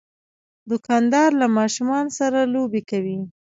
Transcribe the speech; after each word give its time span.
دوکاندار 0.69 1.29
له 1.41 1.47
ماشومان 1.57 2.05
سره 2.17 2.39
لوبې 2.53 2.81
کوي. 2.89 3.17